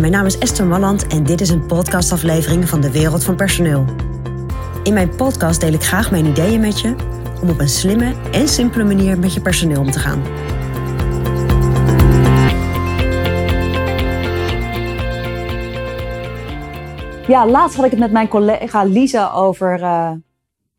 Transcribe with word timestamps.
Mijn 0.00 0.12
naam 0.12 0.26
is 0.26 0.38
Esther 0.38 0.66
Malland 0.66 1.06
en 1.06 1.24
dit 1.24 1.40
is 1.40 1.48
een 1.48 1.66
podcastaflevering 1.66 2.68
van 2.68 2.80
de 2.80 2.90
Wereld 2.90 3.24
van 3.24 3.36
Personeel. 3.36 3.84
In 4.82 4.92
mijn 4.92 5.16
podcast 5.16 5.60
deel 5.60 5.72
ik 5.72 5.82
graag 5.82 6.10
mijn 6.10 6.26
ideeën 6.26 6.60
met 6.60 6.80
je 6.80 6.94
om 7.42 7.48
op 7.48 7.58
een 7.58 7.68
slimme 7.68 8.14
en 8.30 8.48
simpele 8.48 8.84
manier 8.84 9.18
met 9.18 9.34
je 9.34 9.40
personeel 9.40 9.80
om 9.80 9.90
te 9.90 9.98
gaan. 9.98 10.22
Ja, 17.26 17.46
laatst 17.46 17.76
had 17.76 17.84
ik 17.84 17.90
het 17.90 18.00
met 18.00 18.12
mijn 18.12 18.28
collega 18.28 18.84
Lisa 18.84 19.30
over, 19.30 19.80
uh, 19.80 20.12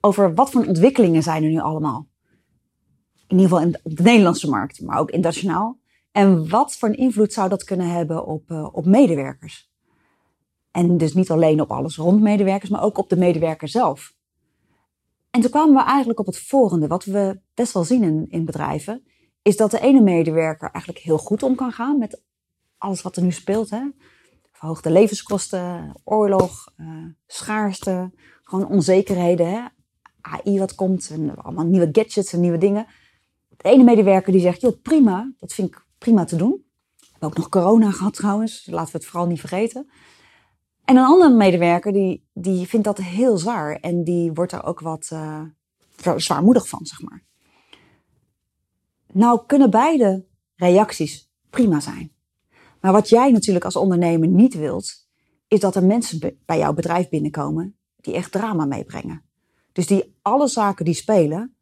over 0.00 0.34
wat 0.34 0.50
voor 0.50 0.64
ontwikkelingen 0.64 1.22
zijn 1.22 1.42
er 1.42 1.50
nu 1.50 1.60
allemaal. 1.60 2.06
In 3.26 3.38
ieder 3.38 3.48
geval 3.48 3.64
in, 3.64 3.94
de 3.94 4.02
Nederlandse 4.02 4.48
markt, 4.48 4.82
maar 4.82 4.98
ook 4.98 5.10
internationaal. 5.10 5.78
En 6.16 6.48
wat 6.48 6.76
voor 6.76 6.88
een 6.88 6.96
invloed 6.96 7.32
zou 7.32 7.48
dat 7.48 7.64
kunnen 7.64 7.90
hebben 7.90 8.26
op, 8.26 8.50
uh, 8.50 8.68
op 8.72 8.86
medewerkers? 8.86 9.70
En 10.70 10.96
dus 10.96 11.14
niet 11.14 11.30
alleen 11.30 11.60
op 11.60 11.70
alles 11.70 11.96
rond 11.96 12.20
medewerkers, 12.20 12.70
maar 12.70 12.82
ook 12.82 12.98
op 12.98 13.08
de 13.08 13.16
medewerker 13.16 13.68
zelf. 13.68 14.14
En 15.30 15.40
toen 15.40 15.50
kwamen 15.50 15.74
we 15.74 15.82
eigenlijk 15.82 16.18
op 16.18 16.26
het 16.26 16.38
volgende. 16.38 16.86
Wat 16.86 17.04
we 17.04 17.40
best 17.54 17.72
wel 17.72 17.84
zien 17.84 18.02
in, 18.02 18.26
in 18.28 18.44
bedrijven, 18.44 19.06
is 19.42 19.56
dat 19.56 19.70
de 19.70 19.80
ene 19.80 20.00
medewerker 20.00 20.70
eigenlijk 20.70 21.04
heel 21.04 21.18
goed 21.18 21.42
om 21.42 21.54
kan 21.54 21.72
gaan 21.72 21.98
met 21.98 22.22
alles 22.78 23.02
wat 23.02 23.16
er 23.16 23.22
nu 23.22 23.32
speelt. 23.32 23.70
Hè? 23.70 23.82
Verhoogde 24.52 24.90
levenskosten, 24.90 26.00
oorlog, 26.04 26.72
uh, 26.76 27.04
schaarste, 27.26 28.12
gewoon 28.42 28.68
onzekerheden. 28.68 29.50
Hè? 29.50 29.64
AI 30.20 30.58
wat 30.58 30.74
komt, 30.74 31.10
en 31.10 31.36
allemaal 31.36 31.66
nieuwe 31.66 31.88
gadgets 31.92 32.32
en 32.32 32.40
nieuwe 32.40 32.58
dingen. 32.58 32.86
De 33.56 33.68
ene 33.68 33.84
medewerker 33.84 34.32
die 34.32 34.40
zegt, 34.40 34.60
joh 34.60 34.82
prima, 34.82 35.32
dat 35.38 35.52
vind 35.52 35.68
ik 35.68 35.84
prima 36.06 36.24
te 36.24 36.36
doen. 36.36 36.64
We 36.98 37.06
hebben 37.10 37.28
ook 37.28 37.36
nog 37.36 37.48
corona 37.48 37.90
gehad 37.90 38.14
trouwens, 38.14 38.66
laten 38.70 38.92
we 38.92 38.98
het 38.98 39.06
vooral 39.06 39.28
niet 39.28 39.40
vergeten. 39.40 39.90
En 40.84 40.96
een 40.96 41.04
andere 41.04 41.34
medewerker 41.34 41.92
die, 41.92 42.28
die 42.32 42.66
vindt 42.66 42.86
dat 42.86 42.98
heel 42.98 43.38
zwaar 43.38 43.76
en 43.76 44.04
die 44.04 44.32
wordt 44.32 44.52
er 44.52 44.64
ook 44.64 44.80
wat 44.80 45.10
uh, 45.12 45.42
zwaarmoedig 46.16 46.68
van, 46.68 46.86
zeg 46.86 47.00
maar. 47.02 47.24
Nou 49.12 49.40
kunnen 49.46 49.70
beide 49.70 50.26
reacties 50.54 51.30
prima 51.50 51.80
zijn. 51.80 52.12
Maar 52.80 52.92
wat 52.92 53.08
jij 53.08 53.30
natuurlijk 53.30 53.64
als 53.64 53.76
ondernemer 53.76 54.28
niet 54.28 54.54
wilt, 54.54 55.08
is 55.48 55.60
dat 55.60 55.76
er 55.76 55.84
mensen 55.84 56.38
bij 56.44 56.58
jouw 56.58 56.72
bedrijf 56.72 57.08
binnenkomen 57.08 57.76
die 57.96 58.14
echt 58.14 58.32
drama 58.32 58.64
meebrengen. 58.64 59.24
Dus 59.72 59.86
die 59.86 60.16
alle 60.22 60.48
zaken 60.48 60.84
die 60.84 60.94
spelen 60.94 61.56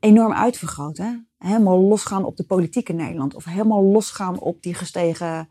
enorm 0.00 0.32
uitvergroten. 0.32 1.29
Helemaal 1.44 1.80
losgaan 1.80 2.24
op 2.24 2.36
de 2.36 2.44
politiek 2.44 2.88
in 2.88 2.96
Nederland. 2.96 3.34
Of 3.34 3.44
helemaal 3.44 3.82
losgaan 3.82 4.38
op 4.38 4.62
die 4.62 4.74
gestegen, 4.74 5.48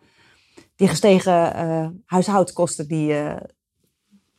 die 0.75 0.87
gestegen 0.87 1.55
uh, 1.55 1.87
huishoudkosten 2.05 2.87
die, 2.87 3.11
uh, 3.11 3.35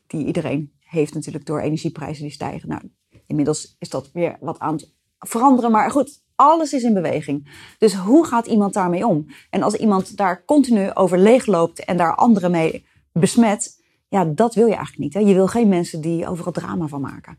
die 0.07 0.27
iedereen 0.27 0.73
heeft 0.79 1.15
natuurlijk 1.15 1.47
door 1.47 1.61
energieprijzen 1.61 2.23
die 2.23 2.33
stijgen. 2.33 2.69
Nou, 2.69 2.83
inmiddels 3.27 3.77
is 3.79 3.89
dat 3.89 4.11
weer 4.13 4.37
wat 4.41 4.59
aan 4.59 4.73
het 4.73 4.95
veranderen. 5.19 5.71
Maar 5.71 5.91
goed, 5.91 6.23
alles 6.35 6.73
is 6.73 6.83
in 6.83 6.95
beweging. 6.95 7.51
Dus 7.79 7.95
hoe 7.95 8.27
gaat 8.27 8.47
iemand 8.47 8.75
daarmee 8.75 9.07
om? 9.07 9.27
En 9.51 9.63
als 9.63 9.75
iemand 9.75 10.17
daar 10.17 10.45
continu 10.45 10.93
over 10.95 11.19
leegloopt 11.19 11.85
en 11.85 11.97
daar 11.97 12.15
anderen 12.15 12.51
mee 12.51 12.87
besmet, 13.13 13.83
ja, 14.09 14.25
dat 14.25 14.55
wil 14.55 14.67
je 14.67 14.75
eigenlijk 14.75 15.03
niet. 15.03 15.15
Hè? 15.15 15.21
Je 15.21 15.35
wil 15.35 15.47
geen 15.47 15.69
mensen 15.69 16.01
die 16.01 16.29
overal 16.29 16.53
drama 16.53 16.87
van 16.87 17.01
maken. 17.01 17.39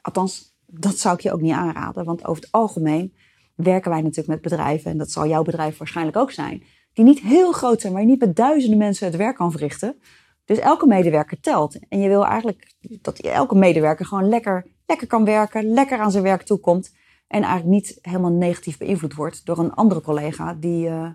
Althans, 0.00 0.56
dat 0.66 0.98
zou 0.98 1.14
ik 1.14 1.20
je 1.20 1.32
ook 1.32 1.40
niet 1.40 1.52
aanraden, 1.52 2.04
want 2.04 2.24
over 2.24 2.42
het 2.42 2.52
algemeen 2.52 3.14
werken 3.62 3.90
wij 3.90 4.00
natuurlijk 4.00 4.28
met 4.28 4.50
bedrijven, 4.50 4.90
en 4.90 4.98
dat 4.98 5.10
zal 5.10 5.26
jouw 5.26 5.42
bedrijf 5.42 5.78
waarschijnlijk 5.78 6.16
ook 6.16 6.30
zijn, 6.30 6.62
die 6.92 7.04
niet 7.04 7.20
heel 7.20 7.52
groot 7.52 7.80
zijn, 7.80 7.92
waar 7.92 8.02
je 8.02 8.08
niet 8.08 8.20
met 8.20 8.36
duizenden 8.36 8.78
mensen 8.78 9.06
het 9.06 9.16
werk 9.16 9.36
kan 9.36 9.50
verrichten. 9.50 9.96
Dus 10.44 10.58
elke 10.58 10.86
medewerker 10.86 11.40
telt. 11.40 11.78
En 11.88 12.00
je 12.00 12.08
wil 12.08 12.26
eigenlijk 12.26 12.74
dat 12.80 13.18
elke 13.18 13.54
medewerker 13.54 14.06
gewoon 14.06 14.28
lekker, 14.28 14.66
lekker 14.86 15.06
kan 15.06 15.24
werken, 15.24 15.72
lekker 15.72 15.98
aan 15.98 16.10
zijn 16.10 16.22
werk 16.22 16.42
toekomt. 16.42 16.94
En 17.26 17.42
eigenlijk 17.42 17.74
niet 17.74 17.98
helemaal 18.00 18.32
negatief 18.32 18.78
beïnvloed 18.78 19.14
wordt 19.14 19.46
door 19.46 19.58
een 19.58 19.72
andere 19.72 20.00
collega 20.00 20.54
die, 20.54 20.88
uh, 20.88 21.10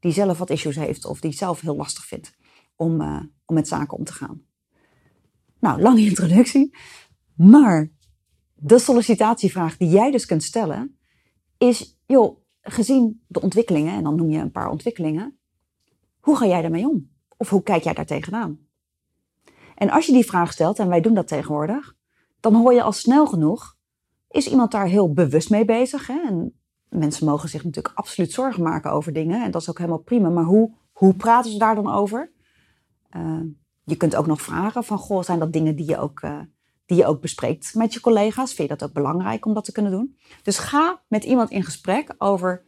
die 0.00 0.12
zelf 0.12 0.38
wat 0.38 0.50
issues 0.50 0.76
heeft 0.76 1.04
of 1.04 1.20
die 1.20 1.32
zelf 1.32 1.60
heel 1.60 1.76
lastig 1.76 2.04
vindt 2.04 2.36
om, 2.76 3.00
uh, 3.00 3.20
om 3.44 3.54
met 3.54 3.68
zaken 3.68 3.98
om 3.98 4.04
te 4.04 4.12
gaan. 4.12 4.42
Nou, 5.60 5.80
lange 5.80 6.00
introductie. 6.10 6.76
Maar 7.36 7.90
de 8.54 8.78
sollicitatievraag 8.78 9.76
die 9.76 9.88
jij 9.88 10.10
dus 10.10 10.26
kunt 10.26 10.42
stellen 10.42 10.98
is, 11.68 11.98
joh, 12.06 12.38
gezien 12.60 13.24
de 13.26 13.40
ontwikkelingen, 13.40 13.94
en 13.94 14.02
dan 14.02 14.16
noem 14.16 14.30
je 14.30 14.38
een 14.38 14.50
paar 14.50 14.70
ontwikkelingen, 14.70 15.38
hoe 16.20 16.36
ga 16.36 16.46
jij 16.46 16.62
daarmee 16.62 16.88
om? 16.88 17.10
Of 17.36 17.48
hoe 17.48 17.62
kijk 17.62 17.82
jij 17.82 17.94
daar 17.94 18.06
tegenaan? 18.06 18.58
En 19.74 19.90
als 19.90 20.06
je 20.06 20.12
die 20.12 20.24
vraag 20.24 20.52
stelt, 20.52 20.78
en 20.78 20.88
wij 20.88 21.00
doen 21.00 21.14
dat 21.14 21.28
tegenwoordig, 21.28 21.96
dan 22.40 22.54
hoor 22.54 22.72
je 22.72 22.82
al 22.82 22.92
snel 22.92 23.26
genoeg, 23.26 23.76
is 24.28 24.48
iemand 24.48 24.70
daar 24.70 24.86
heel 24.86 25.12
bewust 25.12 25.50
mee 25.50 25.64
bezig? 25.64 26.06
Hè? 26.06 26.20
En 26.26 26.58
mensen 26.88 27.26
mogen 27.26 27.48
zich 27.48 27.64
natuurlijk 27.64 27.94
absoluut 27.96 28.32
zorgen 28.32 28.62
maken 28.62 28.92
over 28.92 29.12
dingen, 29.12 29.44
en 29.44 29.50
dat 29.50 29.60
is 29.62 29.70
ook 29.70 29.78
helemaal 29.78 29.98
prima, 29.98 30.28
maar 30.28 30.44
hoe, 30.44 30.74
hoe 30.92 31.14
praten 31.14 31.50
ze 31.50 31.58
daar 31.58 31.74
dan 31.74 31.92
over? 31.92 32.32
Uh, 33.16 33.40
je 33.84 33.96
kunt 33.96 34.16
ook 34.16 34.26
nog 34.26 34.42
vragen 34.42 34.84
van, 34.84 34.98
goh, 34.98 35.22
zijn 35.22 35.38
dat 35.38 35.52
dingen 35.52 35.76
die 35.76 35.88
je 35.88 35.98
ook, 35.98 36.22
uh, 36.22 36.40
die 36.86 36.96
je 36.96 37.06
ook 37.06 37.20
bespreekt 37.20 37.74
met 37.74 37.92
je 37.92 38.00
collega's? 38.00 38.54
Vind 38.54 38.68
je 38.68 38.76
dat 38.76 38.88
ook 38.88 38.94
belangrijk 38.94 39.46
om 39.46 39.54
dat 39.54 39.64
te 39.64 39.72
kunnen 39.72 39.92
doen? 39.92 40.18
Dus 40.42 40.58
ga 40.58 41.02
met 41.08 41.24
iemand 41.24 41.50
in 41.50 41.62
gesprek 41.62 42.14
over 42.18 42.66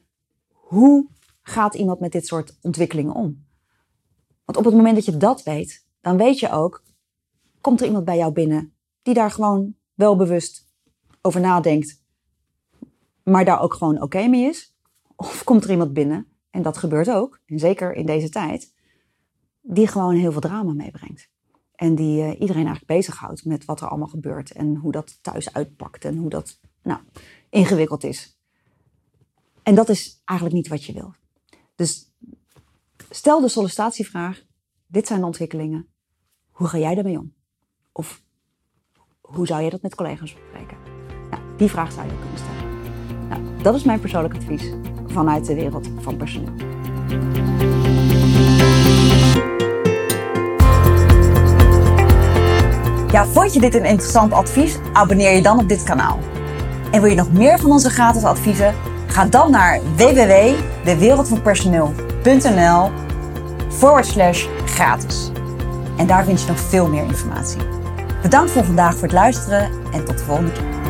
hoe 0.52 1.08
gaat 1.42 1.74
iemand 1.74 2.00
met 2.00 2.12
dit 2.12 2.26
soort 2.26 2.58
ontwikkelingen 2.62 3.14
om? 3.14 3.46
Want 4.44 4.58
op 4.58 4.64
het 4.64 4.74
moment 4.74 4.94
dat 4.94 5.04
je 5.04 5.16
dat 5.16 5.42
weet, 5.42 5.86
dan 6.00 6.16
weet 6.16 6.38
je 6.38 6.50
ook, 6.50 6.82
komt 7.60 7.80
er 7.80 7.86
iemand 7.86 8.04
bij 8.04 8.16
jou 8.16 8.32
binnen 8.32 8.74
die 9.02 9.14
daar 9.14 9.30
gewoon 9.30 9.74
wel 9.94 10.16
bewust 10.16 10.68
over 11.22 11.40
nadenkt, 11.40 12.04
maar 13.22 13.44
daar 13.44 13.60
ook 13.60 13.74
gewoon 13.74 14.02
oké 14.02 14.26
mee 14.26 14.44
is? 14.44 14.76
Of 15.16 15.44
komt 15.44 15.64
er 15.64 15.70
iemand 15.70 15.92
binnen, 15.92 16.26
en 16.50 16.62
dat 16.62 16.76
gebeurt 16.76 17.10
ook, 17.10 17.40
en 17.46 17.58
zeker 17.58 17.94
in 17.94 18.06
deze 18.06 18.28
tijd, 18.28 18.74
die 19.60 19.86
gewoon 19.86 20.14
heel 20.14 20.32
veel 20.32 20.40
drama 20.40 20.72
meebrengt? 20.72 21.30
En 21.76 21.94
die 21.94 22.22
uh, 22.22 22.40
iedereen 22.40 22.66
eigenlijk 22.66 22.86
bezighoudt 22.86 23.44
met 23.44 23.64
wat 23.64 23.80
er 23.80 23.88
allemaal 23.88 24.08
gebeurt 24.08 24.52
en 24.52 24.76
hoe 24.76 24.92
dat 24.92 25.18
thuis 25.22 25.52
uitpakt 25.52 26.04
en 26.04 26.16
hoe 26.16 26.30
dat 26.30 26.60
nou, 26.82 27.00
ingewikkeld 27.50 28.04
is. 28.04 28.38
En 29.62 29.74
dat 29.74 29.88
is 29.88 30.22
eigenlijk 30.24 30.58
niet 30.58 30.68
wat 30.68 30.84
je 30.84 30.92
wil. 30.92 31.14
Dus 31.74 32.12
stel 33.10 33.40
de 33.40 33.48
sollicitatievraag: 33.48 34.44
dit 34.86 35.06
zijn 35.06 35.20
de 35.20 35.26
ontwikkelingen. 35.26 35.88
Hoe 36.50 36.66
ga 36.66 36.78
jij 36.78 36.94
daarmee 36.94 37.18
om? 37.18 37.34
Of 37.92 38.22
hoe 39.20 39.46
zou 39.46 39.62
je 39.62 39.70
dat 39.70 39.82
met 39.82 39.94
collega's 39.94 40.34
bespreken? 40.34 40.76
Nou, 41.30 41.56
die 41.56 41.68
vraag 41.68 41.92
zou 41.92 42.06
je 42.06 42.18
kunnen 42.18 42.38
stellen. 42.38 43.28
Nou, 43.28 43.62
dat 43.62 43.74
is 43.74 43.84
mijn 43.84 44.00
persoonlijk 44.00 44.34
advies 44.34 44.72
vanuit 45.06 45.46
de 45.46 45.54
wereld 45.54 45.88
van 45.98 46.16
personeel. 46.16 46.54
Vond 53.32 53.52
je 53.52 53.60
dit 53.60 53.74
een 53.74 53.84
interessant 53.84 54.32
advies? 54.32 54.76
Abonneer 54.92 55.34
je 55.34 55.42
dan 55.42 55.58
op 55.58 55.68
dit 55.68 55.82
kanaal. 55.82 56.18
En 56.90 57.00
wil 57.00 57.10
je 57.10 57.16
nog 57.16 57.32
meer 57.32 57.58
van 57.58 57.70
onze 57.70 57.90
gratis 57.90 58.24
adviezen? 58.24 58.74
Ga 59.06 59.24
dan 59.24 59.50
naar 59.50 59.80
www.dewereldvanpersoneel.nl 59.96 62.90
forward 63.68 64.06
slash 64.06 64.46
gratis. 64.64 65.30
En 65.96 66.06
daar 66.06 66.24
vind 66.24 66.40
je 66.40 66.48
nog 66.48 66.60
veel 66.60 66.88
meer 66.88 67.04
informatie. 67.04 67.60
Bedankt 68.22 68.50
voor 68.50 68.64
vandaag 68.64 68.92
voor 68.92 69.02
het 69.02 69.12
luisteren 69.12 69.70
en 69.92 70.04
tot 70.04 70.18
de 70.18 70.24
volgende 70.24 70.52
keer. 70.52 70.85